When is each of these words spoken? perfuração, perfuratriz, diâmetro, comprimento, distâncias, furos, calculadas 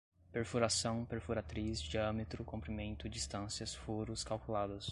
perfuração, 0.31 1.05
perfuratriz, 1.05 1.79
diâmetro, 1.79 2.43
comprimento, 2.43 3.07
distâncias, 3.07 3.75
furos, 3.75 4.23
calculadas 4.23 4.89